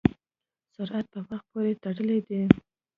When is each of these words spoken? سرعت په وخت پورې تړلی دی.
سرعت 0.73 1.05
په 1.13 1.19
وخت 1.29 1.45
پورې 1.51 1.79
تړلی 1.83 2.19
دی. 2.27 2.41